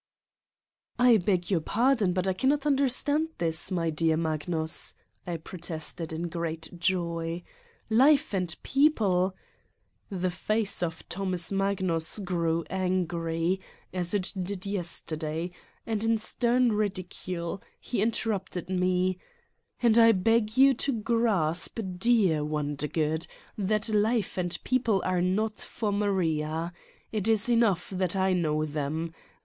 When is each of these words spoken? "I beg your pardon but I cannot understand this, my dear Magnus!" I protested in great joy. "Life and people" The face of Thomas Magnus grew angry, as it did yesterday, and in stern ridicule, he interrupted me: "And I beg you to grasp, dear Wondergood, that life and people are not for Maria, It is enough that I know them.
"I 0.97 1.17
beg 1.17 1.51
your 1.51 1.59
pardon 1.61 2.11
but 2.13 2.25
I 2.27 2.33
cannot 2.33 2.65
understand 2.65 3.29
this, 3.37 3.69
my 3.69 3.91
dear 3.91 4.17
Magnus!" 4.17 4.95
I 5.27 5.37
protested 5.37 6.11
in 6.11 6.27
great 6.27 6.79
joy. 6.79 7.43
"Life 7.87 8.33
and 8.33 8.55
people" 8.63 9.35
The 10.23 10.31
face 10.31 10.81
of 10.81 11.07
Thomas 11.07 11.51
Magnus 11.51 12.17
grew 12.17 12.65
angry, 12.67 13.61
as 13.93 14.15
it 14.15 14.33
did 14.41 14.65
yesterday, 14.65 15.51
and 15.85 16.03
in 16.03 16.17
stern 16.17 16.71
ridicule, 16.71 17.61
he 17.79 18.01
interrupted 18.01 18.71
me: 18.71 19.19
"And 19.83 19.99
I 19.99 20.13
beg 20.13 20.57
you 20.57 20.73
to 20.73 20.93
grasp, 20.93 21.79
dear 21.99 22.43
Wondergood, 22.43 23.27
that 23.55 23.87
life 23.87 24.35
and 24.39 24.57
people 24.63 24.99
are 25.05 25.21
not 25.21 25.59
for 25.59 25.91
Maria, 25.91 26.73
It 27.11 27.27
is 27.27 27.49
enough 27.49 27.91
that 27.91 28.15
I 28.15 28.33
know 28.33 28.65
them. 28.65 29.13